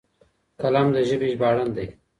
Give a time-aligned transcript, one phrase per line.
[0.61, 1.87] قلم د ژبې ژباړن دی.